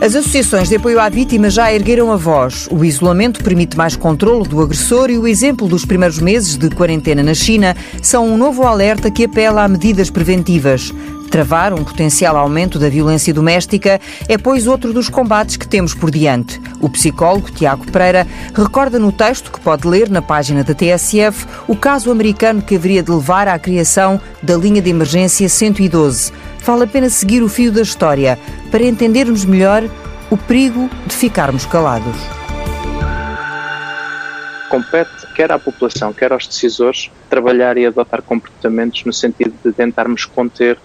[0.00, 2.66] As associações de apoio à vítima já ergueram a voz.
[2.70, 7.22] O isolamento permite mais controle do agressor e o exemplo dos primeiros meses de quarentena
[7.22, 10.90] na China são um novo alerta que apela a medidas preventivas.
[11.30, 16.10] Travar um potencial aumento da violência doméstica é, pois, outro dos combates que temos por
[16.10, 16.60] diante.
[16.80, 21.76] O psicólogo Tiago Pereira recorda no texto que pode ler na página da TSF o
[21.76, 26.32] caso americano que haveria de levar à criação da linha de emergência 112.
[26.64, 28.36] Vale a pena seguir o fio da história
[28.70, 29.84] para entendermos melhor
[30.30, 32.16] o perigo de ficarmos calados.
[34.68, 40.26] Compete quer à população, quer aos decisores, trabalhar e adotar comportamentos no sentido de tentarmos
[40.26, 40.78] conter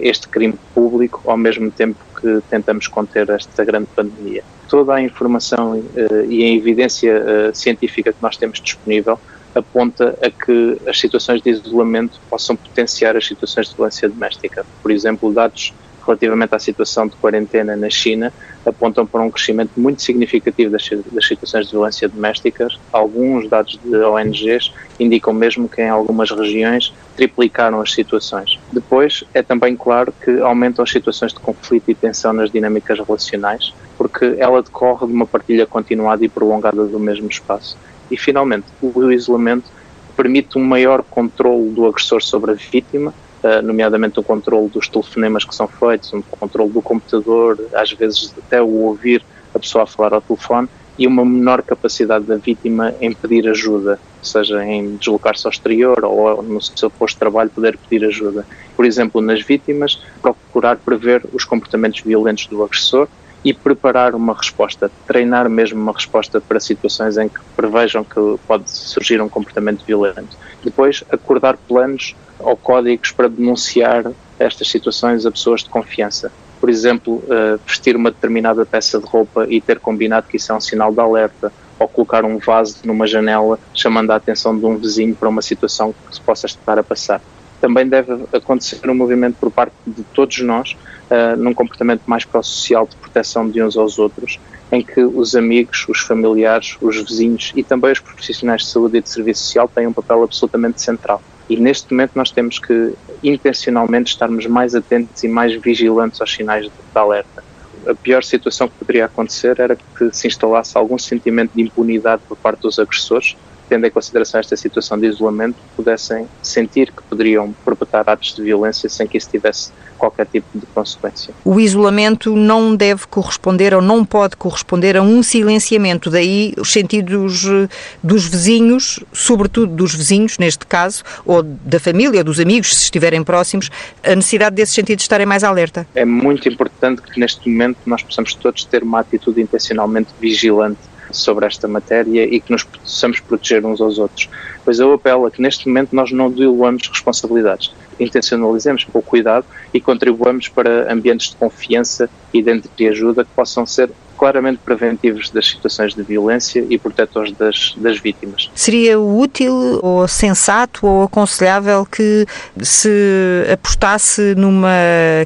[0.00, 4.42] este crime público ao mesmo tempo que tentamos conter esta grande pandemia.
[4.68, 9.18] Toda a informação uh, e a evidência uh, científica que nós temos disponível
[9.54, 14.64] aponta a que as situações de isolamento possam potenciar as situações de violência doméstica.
[14.82, 15.72] Por exemplo, dados
[16.04, 18.32] relativamente à situação de quarentena na China
[18.64, 22.68] apontam para um crescimento muito significativo das, das situações de violência doméstica.
[22.92, 28.58] Alguns dados de ONGs indicam mesmo que em algumas regiões triplicaram as situações.
[28.72, 33.72] Depois, é também claro que aumentam as situações de conflito e tensão nas dinâmicas relacionais,
[33.96, 37.76] porque ela decorre de uma partilha continuada e prolongada do mesmo espaço.
[38.10, 39.70] E, finalmente, o isolamento
[40.16, 43.14] permite um maior controle do agressor sobre a vítima,
[43.62, 48.60] nomeadamente o controle dos telefonemas que são feitos, o controle do computador, às vezes até
[48.60, 49.24] o ouvir
[49.54, 53.98] a pessoa a falar ao telefone, e uma menor capacidade da vítima em pedir ajuda,
[54.22, 58.46] seja em deslocar-se ao exterior ou no seu posto de trabalho poder pedir ajuda.
[58.76, 63.08] Por exemplo, nas vítimas, procurar prever os comportamentos violentos do agressor
[63.44, 68.70] e preparar uma resposta, treinar mesmo uma resposta para situações em que prevejam que pode
[68.70, 70.36] surgir um comportamento violento.
[70.62, 76.30] Depois, acordar planos ou códigos para denunciar estas situações a pessoas de confiança.
[76.60, 80.54] Por exemplo, uh, vestir uma determinada peça de roupa e ter combinado que isso é
[80.54, 84.76] um sinal de alerta, ou colocar um vaso numa janela chamando a atenção de um
[84.76, 87.22] vizinho para uma situação que se possa estar a passar.
[87.60, 90.76] Também deve acontecer um movimento por parte de todos nós,
[91.10, 94.40] uh, num comportamento mais pró-social de proteção de uns aos outros,
[94.72, 99.02] em que os amigos, os familiares, os vizinhos e também os profissionais de saúde e
[99.02, 101.20] de serviço social têm um papel absolutamente central.
[101.48, 106.64] E neste momento nós temos que intencionalmente estarmos mais atentos e mais vigilantes aos sinais
[106.64, 107.42] de, de alerta.
[107.86, 112.36] A pior situação que poderia acontecer era que se instalasse algum sentimento de impunidade por
[112.36, 113.36] parte dos agressores,
[113.70, 118.88] tendo em consideração esta situação de isolamento, pudessem sentir que poderiam perpetrar atos de violência
[118.88, 121.32] sem que isso tivesse qualquer tipo de consequência.
[121.44, 127.44] O isolamento não deve corresponder ou não pode corresponder a um silenciamento, daí os sentidos
[127.46, 127.68] eh,
[128.02, 133.22] dos vizinhos, sobretudo dos vizinhos, neste caso, ou da família, ou dos amigos, se estiverem
[133.22, 133.70] próximos,
[134.02, 135.86] a necessidade desses sentidos estarem mais alerta.
[135.94, 141.46] É muito importante que neste momento nós possamos todos ter uma atitude intencionalmente vigilante sobre
[141.46, 144.28] esta matéria e que nos possamos proteger uns aos outros.
[144.64, 149.80] Pois eu apelo a que neste momento nós não diluamos responsabilidades, intencionalizemos com cuidado e
[149.80, 153.90] contribuamos para ambientes de confiança e de ajuda que possam ser
[154.20, 158.50] claramente preventivos das situações de violência e protetores das, das vítimas.
[158.54, 162.26] Seria útil ou sensato ou aconselhável que
[162.60, 164.68] se apostasse numa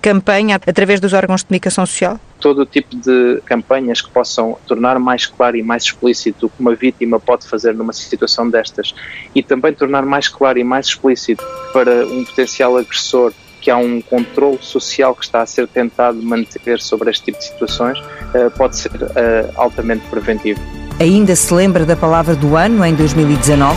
[0.00, 2.20] campanha através dos órgãos de comunicação social?
[2.38, 6.60] todo o tipo de campanhas que possam tornar mais claro e mais explícito o que
[6.60, 8.94] uma vítima pode fazer numa situação destas
[9.34, 11.42] e também tornar mais claro e mais explícito
[11.72, 13.32] para um potencial agressor
[13.66, 17.46] que há um controle social que está a ser tentado manter sobre este tipo de
[17.46, 17.98] situações,
[18.32, 20.60] eh, pode ser eh, altamente preventivo.
[21.00, 23.76] Ainda se lembra da palavra do ano em 2019?